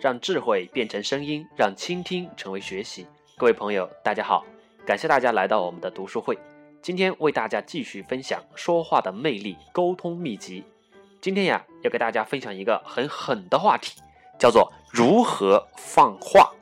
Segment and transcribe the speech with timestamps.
[0.00, 3.04] 让智慧变成声音，让倾听成为学习。
[3.36, 4.44] 各位朋友，大家好，
[4.86, 6.38] 感谢大家来到我们的读书会。
[6.80, 10.62] 今天为大家继续分享说话的魅力、沟通秘籍。
[11.20, 14.00] 今天呀，要给大家分享一个很狠的话题，
[14.38, 16.52] 叫做如何放话。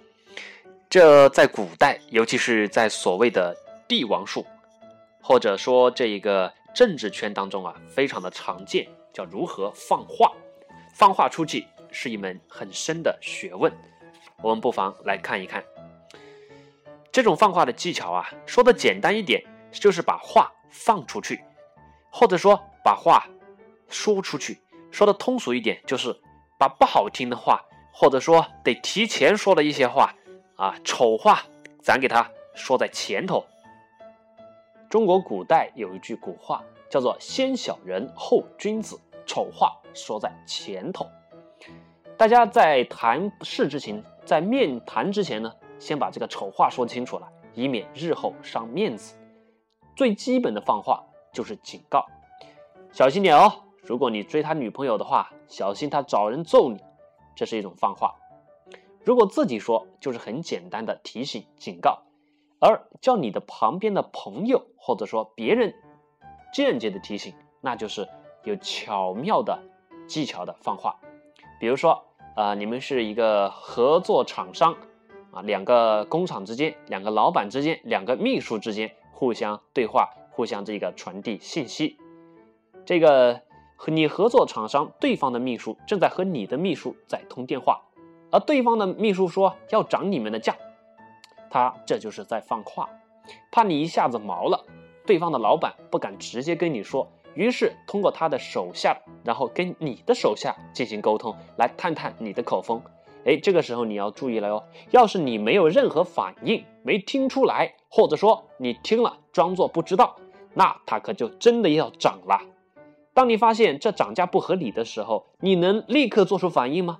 [0.89, 3.54] 这在古代，尤其是在所谓的
[3.86, 4.46] 帝王术，
[5.21, 10.32] 或者说这一个政治圈当中啊，非常的常见，叫如何放话。
[10.94, 11.66] 放话出去
[11.99, 13.73] 是一门很深的学问，
[14.43, 15.64] 我们不妨来看一看。
[17.11, 21.43] 这种放话的技巧啊，说的简单一点，就是把话放出去，
[22.11, 23.27] 或者说把话
[23.89, 24.61] 说出去。
[24.91, 26.14] 说的通俗一点，就是
[26.59, 27.64] 把不好听的话，
[27.95, 30.14] 或者说得提前说的一些话。
[30.57, 31.47] 啊，丑话
[31.81, 33.47] 咱给他说在前头。
[34.91, 41.11] 中国古代有一句古话，叫做“先小人后君子”，丑话说在前头。
[42.19, 49.18] 大家在谈事之前，在面谈之前呢，先把这个丑话说清楚了，以免日后伤面子。
[49.94, 52.06] 最基本的放话就是警告，
[52.91, 53.64] 小心点哦。
[53.82, 56.82] 如果你追他女朋友的话，小心他找人揍你，
[57.34, 58.14] 这是一种放话。
[59.04, 62.02] 如果自己说，就是很简单的提醒、警告；
[62.58, 65.74] 而叫你的旁边的朋友或者说别人
[66.54, 68.08] 间接的提醒，那就是
[68.44, 69.62] 有巧妙的
[70.08, 70.98] 技巧的放话。
[71.58, 72.04] 比如说，
[72.36, 74.76] 呃，你们是一个合作厂商
[75.30, 81.96] 啊，两个工厂之间、两个老板之间、两个秘书之间互相对话、互相这个传递信息。
[82.84, 83.40] 这个
[83.74, 87.80] 和你合作厂商对方的秘书正在和你的秘书在通电话。
[88.30, 90.54] 而对方的秘书说要涨你们的价，
[91.48, 92.88] 他这就是在放话，
[93.50, 94.64] 怕你一下子毛了。
[95.06, 102.82] 对方的老板不敢直接跟你说，于是通过他的手下，然后跟你的手下进行沟通，来探探你的口风。
[103.24, 110.16] 哎，这个时候你要注意了哟，要是你没有任何反应，没听出来，或者说你听了装作不知道，
[110.54, 112.41] 那他可就真的要涨了。
[113.14, 116.98] 当你发现这涨价不合理的时候，你能立刻做出反应吗？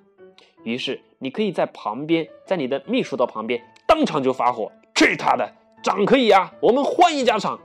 [0.63, 1.01] 于是。
[1.19, 5.51] 你可以在旁边，在你的秘书的旁边，当场就发火，去他的
[5.83, 7.59] 涨可以啊，我们换一家厂。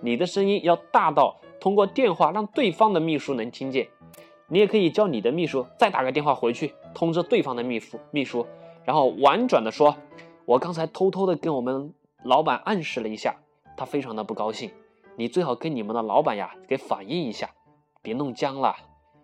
[0.00, 3.88] 你的声音要大到通过电话让对方的秘书能听见。
[4.48, 8.44] 你也可以叫你的秘书再打个电话回去通知对方的秘书，秘书，
[8.84, 9.96] 然后婉转的说
[10.44, 13.36] ：“我刚才偷偷的跟我们老板暗示了一下，
[13.76, 14.72] 他非常的不高兴。
[15.14, 17.50] 你最好跟你们的老板呀给反映一下，
[18.02, 18.74] 别弄僵了。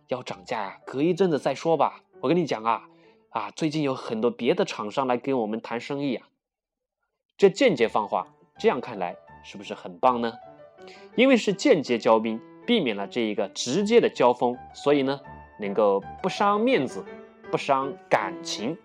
[0.07, 2.05] 要涨价呀，隔一阵子再说吧。
[2.21, 2.89] 我跟你讲啊。”
[3.31, 6.29] 啊，最近有很多别的厂商来跟我们谈生意啊，
[7.37, 8.29] 这间接放话，
[8.61, 10.33] 这样看来是不是很棒呢？
[11.15, 15.19] 因为是间接交兵，避免了这一个直接的交锋，所以呢，
[15.61, 17.05] 能够不伤面子，
[17.51, 18.77] 不伤感情。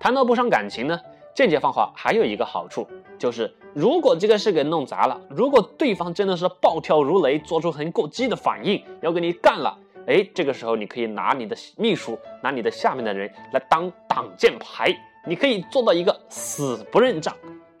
[0.00, 0.98] 谈到不伤感情呢，
[1.34, 2.86] 间接放话还有一个好处，
[3.18, 9.78] 就是如果这个事给弄砸了，如果对方真的是暴跳如雷，做出很过激的反应，要跟你干了。
[10.08, 14.92] 哎，这个时候你可以拿你的秘书，拿你的下面的人来当挡箭牌，
[15.24, 17.32] 你可以做到一个死不认账。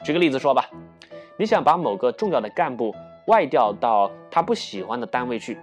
[0.04, 0.70] 举个例子说吧，
[1.38, 2.94] 你想把某个重要的干部
[3.26, 5.58] 外调到他不喜欢的单位去，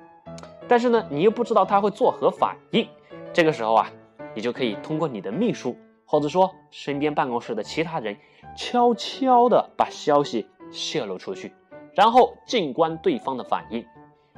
[0.67, 2.87] 但是呢，你又不知道他会作何反应。
[3.31, 3.91] 这个时候啊，
[4.33, 8.17] 你就可以通过你的秘书，或者说身边办公室的其他人，
[8.57, 11.53] 悄悄的把消息泄露出去，
[11.93, 13.85] 然后静观对方的反应。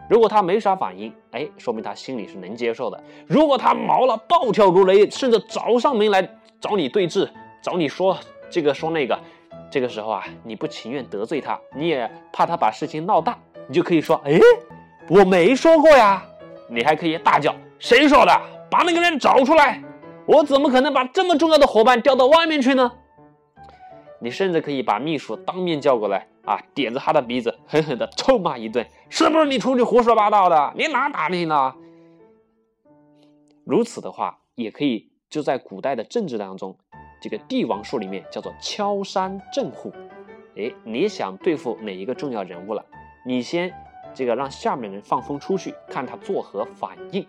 [0.10, 3.02] 如果他没啥反应，哎，说明他心里是能接受的。
[3.28, 6.28] 如果他毛了，暴跳如雷，甚至找上门来
[6.60, 7.30] 找你对峙，
[7.62, 8.18] 找你说
[8.50, 9.18] 这个说那个，
[9.72, 13.38] 这个时候啊，你不情愿得罪他，你也怕他把事情闹大，
[13.68, 14.38] 你就可以说：哎，
[15.10, 16.24] 我没说过呀。
[16.68, 18.42] 你还可以大叫：谁说的？
[18.70, 19.82] 把那个人找出来！
[20.26, 22.92] 我怎么可能把这么重要的伙伴调到外面去呢？
[24.20, 26.28] 你甚至可以把秘书当面叫过来。
[26.44, 26.60] 啊！
[26.74, 30.74] 点着他的鼻子，狠狠的臭骂一顿，是不是你出去胡说八道的？
[30.76, 31.76] 你哪打听的？
[33.64, 36.76] 如此的话，也可以就在古代的政治当中，
[37.22, 39.94] 这个帝王术里面叫做敲山震虎。
[40.58, 42.84] 哎，你想对付哪一个重要人物了？
[43.24, 43.72] 你先
[44.14, 47.26] 这个让下面人放风出去，看他作何反应。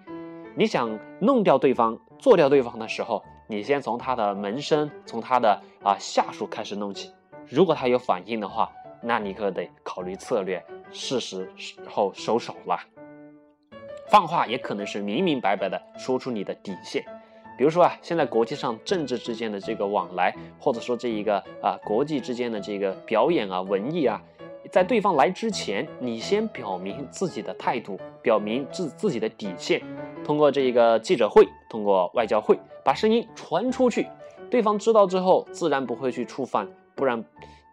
[0.54, 7.12] 你想弄掉对方、做掉对方的时候，你先从他的门生、从他的啊下属开始弄起。
[7.46, 8.72] 如果他有反应的话，
[9.02, 11.48] 那你可得考虑策略，是时
[11.86, 12.80] 候收手了。
[14.08, 17.04] 放话也可能是明明白白的说出你的底线，
[17.62, 24.20] 比如说啊，现在国际上政治之间的这个往来，或者说这一个啊国际之间的这个表演啊、文艺啊，
[24.68, 29.80] 在对方来之前，你先表明自己的态度，表明自自己的底线，
[30.24, 34.08] 通过这一个记者会，通过外交会，把声音传出去，
[34.50, 36.66] 对方知道之后，自然不会去触犯，
[36.96, 37.24] 不然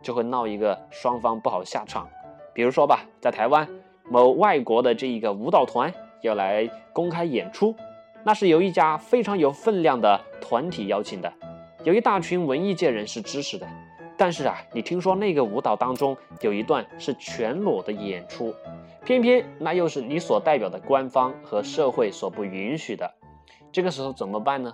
[0.04, 2.08] 就会闹一个双方不好下场。
[2.54, 3.68] 比如说吧，在台湾
[4.08, 5.92] 某外国的这一个舞蹈团
[6.22, 7.74] 要来公开演出，
[8.24, 11.32] 那是由一家非常有分量的团体邀请的，
[11.84, 13.68] 有一大群文艺界人士支持的。
[14.18, 18.54] 但是啊，你听说那个舞蹈当中有一段是全裸的演出，
[19.06, 23.10] 偏偏那又是你所代表的官方和社会所不允许的，
[23.72, 24.74] 这个时候怎么办呢？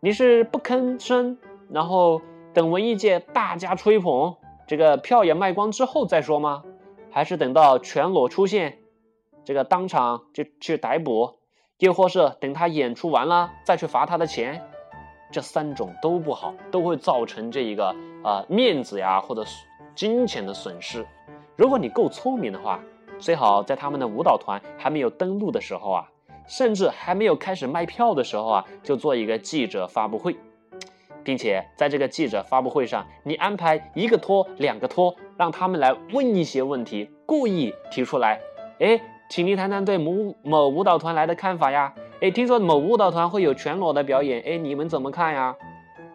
[0.00, 1.38] 你是不吭声，
[1.70, 2.20] 然后
[2.52, 4.36] 等文艺界大家吹捧，
[4.66, 6.62] 这个票也卖光之后再说吗？
[7.10, 8.76] 还是等到全裸出现，
[9.42, 11.35] 这个当场就去逮捕，
[11.78, 14.62] 又或是等他演出完了再去罚他的钱？
[15.30, 17.94] 这三种都不好，都会造成这一个
[18.24, 19.44] 啊面子呀或者
[19.94, 21.06] 金钱的损失。
[21.54, 22.80] 如果你够聪明的话，
[23.18, 26.08] 最好在他们的舞蹈团还没有登陆的时候啊，
[26.46, 30.34] 甚至还没有开始卖票的时候啊，就做一个记者发布会，
[31.22, 35.14] 并且在这个记者发布会上，你安排一个托两个托。
[35.36, 38.40] 让他们来问一些问题，故意提出来，
[38.78, 41.92] 哎，请您谈谈对某某舞蹈团来的看法呀？
[42.20, 45.54] 哎，听说某舞蹈团会有全裸的表演，哎，你们怎么看呀？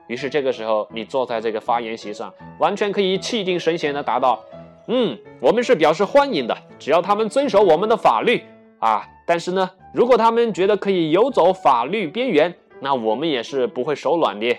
[0.07, 4.39] 于是这个时候，你坐在这个发言席上，完全可以气定神闲的答道：
[4.87, 8.41] 嗯，我们是表示欢迎的，只要他们遵守我们的法律
[8.79, 9.05] 啊。
[9.25, 14.57] 但是呢，如果他们觉得可以游走法律边缘，那我们也是不会手软的。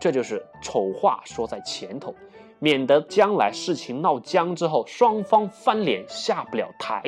[0.00, 2.14] 这就是丑话说在前头。
[2.60, 7.02] 免得将来事情闹僵之后，双方翻脸下不了台，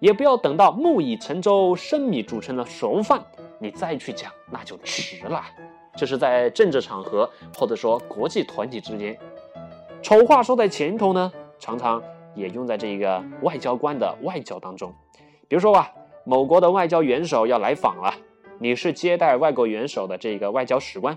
[0.00, 3.24] 也不要等到木已成舟，生米煮成了熟饭，
[3.60, 5.42] 你再去讲那就迟了。
[5.96, 9.16] 这是在政治场合或者说国际团体之间，
[10.02, 12.02] 丑话说在前头呢，常常
[12.34, 14.92] 也用在这个外交官的外交当中。
[15.46, 15.92] 比如说吧，
[16.24, 18.12] 某国的外交元首要来访了，
[18.58, 21.16] 你是接待外国元首的这个外交使官，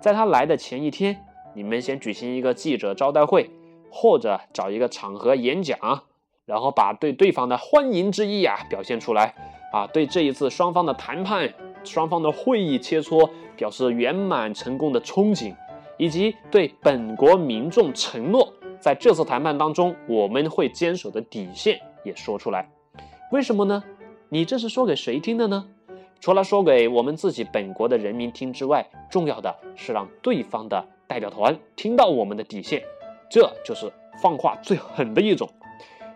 [0.00, 1.24] 在他来的前一天。
[1.54, 3.50] 你们先举行一个记者招待会，
[3.90, 5.78] 或者找一个场合演讲，
[6.46, 9.34] 然后把对对方的欢迎之意啊表现出来
[9.72, 11.52] 啊，对这一次双方的谈判、
[11.84, 15.54] 双方的会议切磋表示圆满成功的憧憬，
[15.98, 22.68] 以及对本国民众承诺，在这次谈判当中我们会坚守的底线也说出来。
[23.32, 23.82] 为什么呢？
[24.28, 25.66] 你这是说给谁听的呢？
[26.20, 30.86] 除了说给我们自己本国的人民听之外，重要的是让对方的。
[31.10, 32.80] 代表团听到我们的底线，
[33.28, 33.92] 这就是
[34.22, 35.50] 放话最狠的一种。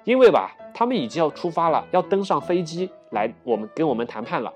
[0.05, 4.53] 因为吧，他们已经要出发了，要登上飞机来我们跟我们谈判了。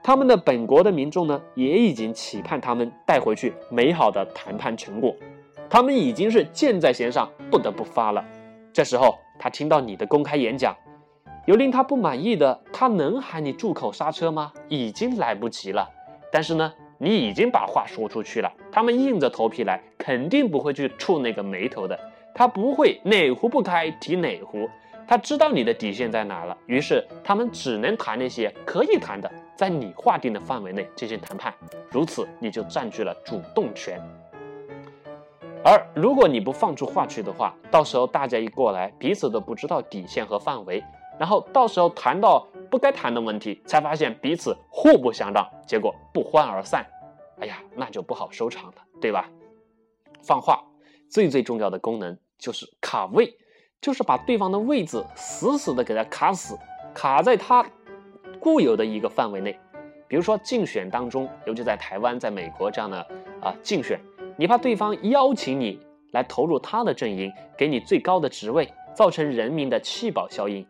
[0.00, 5.12] 他们的本国的民众呢，也已经期盼他们带回去美好的谈判成果。
[5.68, 8.24] 他们已经是箭在弦上，不得不发了。
[8.72, 10.76] 这时候他听到你的公开演讲，
[11.46, 14.52] 有令他不满意的，他能喊你住口刹车吗？
[14.68, 15.90] 已经来不及了。
[16.30, 16.72] 但是呢？
[16.98, 21.98] 你已经把话说出去了，他们硬着头皮来，肯定不会去触那个眉头的。
[22.34, 24.68] 他不会哪壶不开提哪壶，
[25.06, 26.56] 他知道你的底线在哪了。
[26.66, 31.52] 于是他们只能谈那些可以谈的，在你划定的范围内进行谈判。
[31.90, 34.00] 如此你就占据了主动权。
[35.64, 40.82] 而如果你不放出话去的话，到时候大家一过来，彼此都不知道底线和范围，
[41.18, 42.46] 然后到时候谈到。
[42.74, 46.84] 不该谈的问题，才发现彼此互不相让，结果不欢而散。
[47.38, 49.30] 哎呀，那就不好收场了，对吧？
[50.24, 50.60] 放话
[51.08, 53.32] 最最重要的功能就是卡位，
[53.80, 56.58] 就是把对方的位置死死的给他卡死，
[56.92, 57.64] 卡在他
[58.40, 59.56] 固有的一个范围内。
[60.08, 62.98] 比如说竞选当中，尤其在台湾、在美国这样的
[63.40, 64.00] 啊竞选，
[64.36, 65.78] 你怕对方邀请你
[66.10, 70.66] 来投入他的阵营，给你最高的职位，造成人民的弃保效应，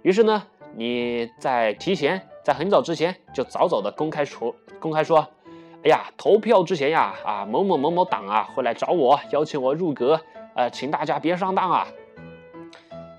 [0.00, 0.42] 于是呢？
[0.74, 5.26] 你在提前，在很早之前就早早的公开说，公开说，
[5.84, 10.20] 哎呀，投票之前呀，啊，某某某某党啊会来找我，邀请我入阁，
[10.54, 11.86] 呃，请大家别上当啊。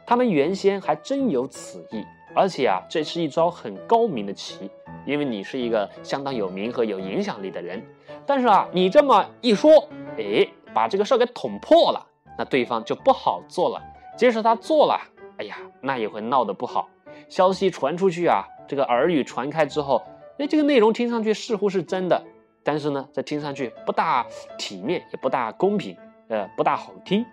[0.06, 2.04] 他们原先还真有此意，
[2.36, 4.70] 而且啊，这是一招很高明的棋，
[5.06, 7.82] 因为你是一个相当有名和有影响力的人。
[8.26, 12.06] 但是啊，你这么一说，哎，把这个事儿给捅破了，
[12.38, 13.82] 那对方就不好做了。
[14.18, 15.00] 即使他做了，
[15.38, 16.88] 哎呀，那也会闹得不好。
[17.30, 20.02] 消息传出去啊，这个耳语传开之后，
[20.38, 22.24] 哎，这个内容听上去似乎是真的，
[22.64, 24.26] 但是呢，这听上去不大
[24.58, 25.96] 体面，也不大公平，
[26.28, 27.26] 呃，不大好听，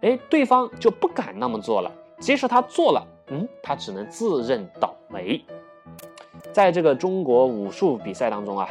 [0.00, 1.90] 哎，对方就不敢那么做了。
[2.18, 5.44] 即使他做了，嗯，他只能自认倒霉。
[6.52, 8.68] 在这个中国武术比赛当中啊，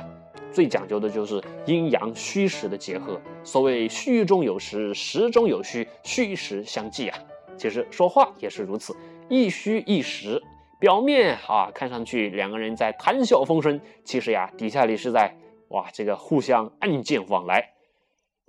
[0.52, 3.20] 最讲究的就是阴阳虚实的结合。
[3.44, 7.20] 所谓虚中有实，实中有虚，虚实相济啊。
[7.58, 8.96] 其实说话也是如此，
[9.28, 10.42] 一虚一实。
[10.84, 15.34] 表面啊，看上去两个人在谈笑风生，其实呀，底下里是在
[15.70, 17.70] 哇，这个互相暗箭往来。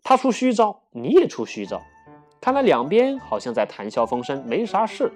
[0.02, 1.80] 他出虚招，你也出虚招，
[2.40, 5.12] 看来两边好像在谈笑风生，没啥事。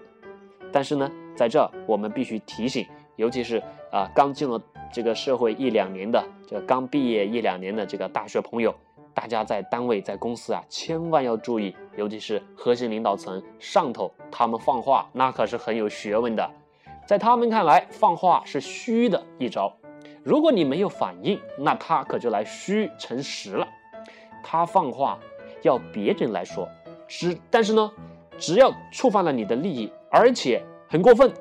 [0.71, 3.61] 但是呢，在这我们必须提醒，尤其是
[3.91, 4.61] 啊，刚进入
[4.93, 8.73] 这个社会一两年的，这个刚毕业一两年的这个大学朋友，
[9.13, 16.49] 大家在单位在公司啊，千万要注意，尤其是核心领导层上头，他们放话那可是很有学问的。
[17.09, 19.75] 在他们看来，放话是虚的一招。
[20.23, 23.67] 如果你没有反应，那他可就来虚成实了。
[24.45, 25.19] 他放话
[25.63, 26.69] 要别人来说，
[27.09, 27.91] 只但是呢，
[28.37, 31.33] 只要触犯了你的利益，而且很过分，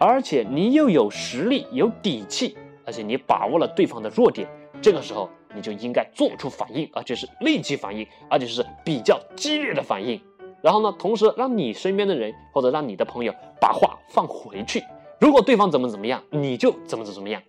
[0.00, 4.48] 而且你又有实力、有底气，而且你把握了对方的弱点，
[4.82, 10.20] 这个时候你就应该做出反应，而且是立即反应，而且是比较激烈的反应。
[10.60, 14.82] 然后呢，同时让你身边的人或者让你的朋友把话放回去。
[15.24, 17.40] 如果对方怎么怎么样，你就怎么怎么样。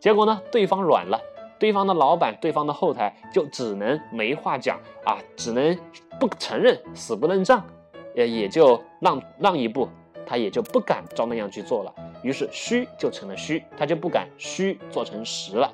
[0.00, 1.20] 结果呢，对方软了，
[1.58, 5.78] 对方的老板、对方的后台就只能没话讲啊，只能
[6.18, 7.62] 不承认，死不认账，
[8.14, 9.86] 也也就让让一步，
[10.24, 11.94] 他也就不敢照那样去做了。
[12.22, 15.70] 于是虚就成了虚，他就不敢虚做成实了。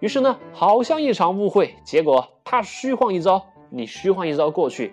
[0.00, 4.92] 于是呢，好像一场误会，结果他虚晃一招，你虚晃一招过去，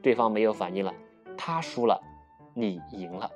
[0.00, 0.94] 对方没有反应了，
[1.36, 2.00] 他输了，
[2.54, 3.28] 你赢了。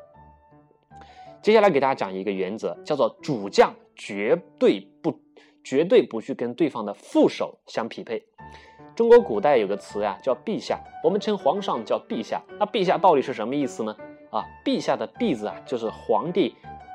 [1.44, 5.14] 接下来给大家讲一个原则，叫做主将绝对不
[5.62, 8.24] 绝对不去跟对方的副手相匹配。
[8.96, 12.42] 中国古代有个词呀，叫陛下，我们称皇上叫陛下。
[12.58, 13.94] 那陛下到底是什么意思呢？
[14.30, 16.54] 啊，陛下的陛字啊，就是皇帝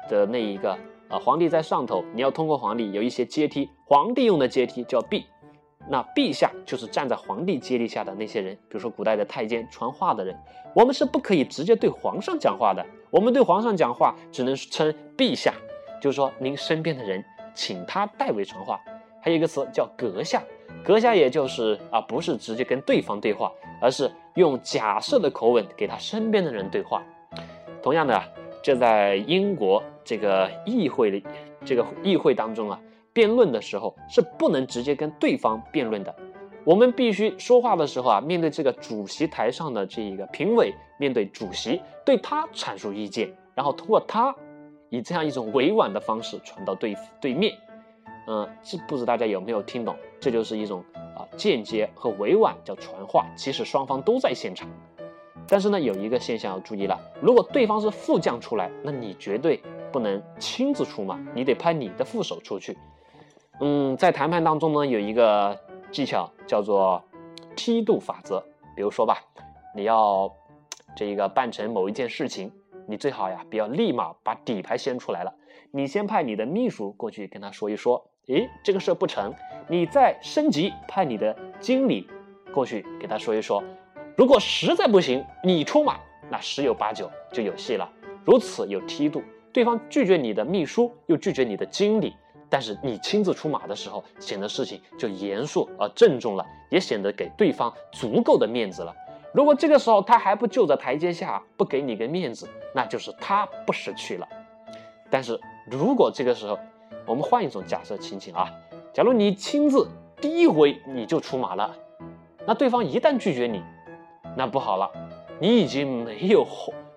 [0.10, 0.72] 的那一个
[1.10, 5.24] 啊，皇帝在上头，你要通过皇帝有一些阶梯，皇帝用的阶梯叫陛。
[5.88, 10.36] 那陛下就是站在皇帝阶梯下的那些人，比如说古代的太监传话的人，
[10.74, 12.84] 我们是不可以直接对皇上讲话的。
[13.12, 15.54] 我们对皇上讲话只能称陛下，
[16.00, 17.24] 就是说您身边的人，
[17.56, 18.80] 请他代为传话。
[19.22, 20.42] 还有一个词叫阁下，
[20.84, 23.52] 阁下也就是啊，不是直接跟对方对话，
[23.82, 27.04] 而是用假设的口吻给他身边的人对话。
[27.82, 28.24] 同样的啊，
[28.62, 31.26] 这在英国这个议会里，
[31.66, 32.80] 这个议会当中啊，
[33.12, 36.16] 辩论的时候是不能直接跟对方辩论的。
[36.66, 44.36] 我们必须说话的时候啊，面对这个主席台上的这一个评委，面对主席，对他阐述意见，然后通过他，
[44.90, 47.58] 以这样一种委婉的方式传到对对面。
[48.28, 49.96] 嗯，这不知大家有没有听懂？
[50.20, 54.70] 这就是一种啊间接和委婉叫传话，其实双方都在现场。
[55.48, 59.60] 但是呢，有一个现象要注意了，如果对方是副将出来，那你绝对
[59.92, 62.78] 不能亲自出马，你得派你的副手出去。
[63.62, 65.58] 嗯，在谈判当中呢，有一个。
[65.92, 67.04] 技巧叫做
[67.56, 68.44] 梯度法则。
[68.76, 69.18] 比如说吧，
[69.76, 70.32] 你要
[70.96, 72.52] 这个办成某一件事情，
[72.88, 75.34] 你最好呀不要立马把底牌掀出来了，
[75.72, 79.34] 你先派你的秘书过去跟他说一说，诶，这个事不成，
[79.68, 82.08] 你再升级派你的经理
[82.54, 83.62] 过去给他说一说，
[84.16, 87.90] 如果实在不行，你出马，那十有八九就有戏了。
[88.24, 92.16] 如此有梯度，对方拒绝你的秘书，又拒绝你的经理。
[92.50, 98.94] 但是你亲自出马的时候，显得事情就严肃而郑重了，也显得给对方足够的面子了。
[99.32, 104.28] 如果这个时候他还不就在台阶下，不给你个面子，那就是他不识趣了。
[105.12, 105.40] 但是
[105.70, 106.58] 如果这个时候，
[107.06, 108.50] 我们换一种假设情景啊，
[108.92, 109.88] 假如你亲自
[110.20, 111.76] 第一回你就出马了，
[112.48, 113.64] 那对方一旦拒绝你，
[114.36, 114.90] 那不好了，
[115.40, 116.44] 你已经没有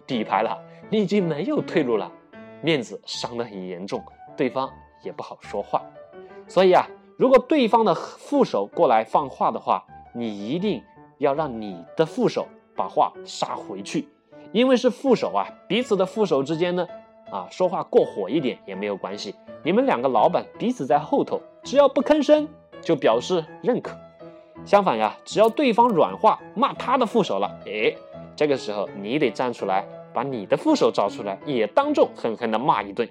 [0.06, 2.10] 底牌了，你已经没有退路了，
[2.62, 4.02] 面子伤得很严重，
[4.34, 4.72] 对方。
[5.02, 5.82] 也不好说话，
[6.46, 10.82] 所以啊，如果对方的副手过来放话的话，你一定
[11.18, 14.08] 要让你的副手把话杀回去，
[14.52, 16.86] 因为是副手啊，彼此的副手之间呢，
[17.30, 19.34] 啊，说话过火一点也没有关系。
[19.62, 22.48] 你们两个老板彼此在后头，只要不吭声，
[22.80, 23.96] 就表示认可。
[24.64, 27.94] 相反呀，只要对方软化骂他的副手了，哎，
[28.36, 33.08] 这个时候你得站出来，把你的副手找出来，也当众狠狠的骂一顿。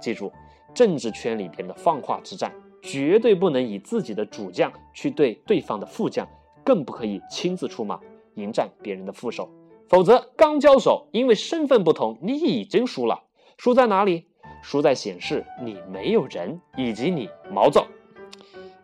[0.00, 0.32] 记住。
[0.74, 2.52] 政治圈里边的放话之战，
[2.82, 6.28] 绝对不能以自己的主将去对对方的副将，
[6.64, 8.00] 更不可以亲自出马
[8.34, 9.48] 迎战别人的副手，
[9.88, 13.22] 否则刚交手，因为身份不同，你已经输了。
[13.56, 14.26] 输在哪里？
[14.62, 17.86] 输在显示你没有人，以及你毛躁。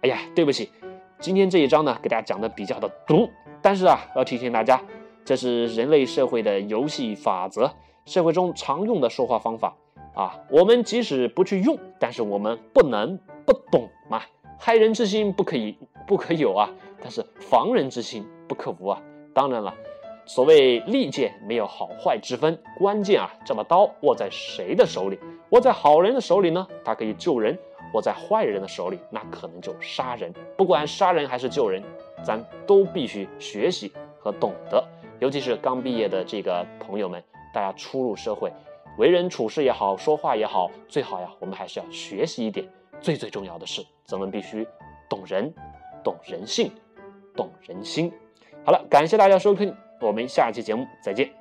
[0.02, 0.70] 哎呀，对不起，
[1.18, 3.28] 今天这一章呢，给大家讲的比较的毒，
[3.60, 4.80] 但是啊，要提醒大家，
[5.24, 7.72] 这是人类社会的游戏法则，
[8.04, 9.74] 社会中常用的说话方法。
[10.14, 14.20] 啊，我们即使不去用，但是我们不能不懂嘛。
[14.58, 15.76] 害人之心不可以
[16.06, 16.68] 不可有啊，
[17.00, 19.00] 但是防人之心不可无啊。
[19.32, 19.72] 当然了，
[20.26, 25.18] 所谓利剑没有好坏之分，关键啊，这把刀握在谁的手里？
[25.50, 27.54] 握在好人的手里呢，它可以救人；
[27.94, 30.32] 握在坏人的手里，那可能就杀人。
[30.56, 31.82] 不管杀人还是救人，
[32.22, 34.84] 咱都必须学习和懂得。
[35.20, 37.22] 尤其是刚毕业的这个朋友们，
[37.54, 38.52] 大家初入社会，
[38.98, 42.66] 为人处事也好，说话也好，最好呀，我们还是要学习一点。
[43.00, 44.66] 最最重要的是，咱们必须
[45.08, 45.52] 懂人、
[46.04, 46.70] 懂人性、
[47.34, 48.12] 懂人心。
[48.64, 49.74] 好了，感谢大家收听。
[50.00, 51.39] 我们下期节目再见。